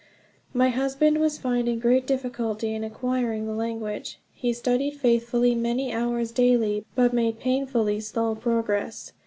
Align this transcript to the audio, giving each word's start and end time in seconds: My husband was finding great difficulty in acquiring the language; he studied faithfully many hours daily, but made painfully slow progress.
My 0.51 0.69
husband 0.69 1.19
was 1.19 1.37
finding 1.37 1.77
great 1.77 2.07
difficulty 2.07 2.73
in 2.73 2.83
acquiring 2.83 3.45
the 3.45 3.53
language; 3.53 4.17
he 4.33 4.51
studied 4.51 4.95
faithfully 4.95 5.53
many 5.53 5.93
hours 5.93 6.31
daily, 6.31 6.85
but 6.95 7.13
made 7.13 7.37
painfully 7.39 7.99
slow 7.99 8.33
progress. 8.33 9.13